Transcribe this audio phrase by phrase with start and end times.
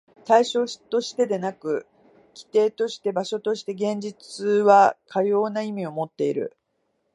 [0.25, 1.85] 対象としてでなく、
[2.33, 6.57] 基底として、場所として、現実はかような意味をもっている。